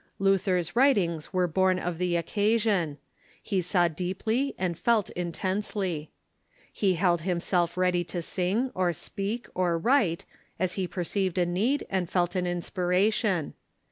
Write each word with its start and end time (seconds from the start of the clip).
Luther's 0.17 0.75
writings 0.75 1.31
were 1.31 1.45
born 1.45 1.77
of 1.77 1.99
the 1.99 2.15
occasion. 2.15 2.97
He 3.39 3.61
saw 3.61 3.87
deeply 3.87 4.55
and 4.57 4.75
felt 4.75 5.11
intensel}'. 5.15 6.07
He 6.73 6.93
held 6.95 7.21
himself 7.21 7.77
ready 7.77 8.03
to 8.05 8.23
sing, 8.23 8.71
or 8.73 8.93
speak, 8.93 9.47
or 9.53 9.77
write, 9.77 10.25
as 10.57 10.73
he 10.73 10.87
perceived 10.87 11.37
a 11.37 11.45
need 11.45 11.85
and 11.87 12.09
felt 12.09 12.35
an 12.35 12.47
inspiration. 12.47 13.53